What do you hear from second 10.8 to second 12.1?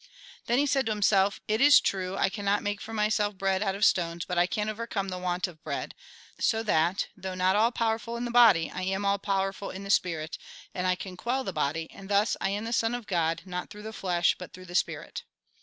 I can quell the body; and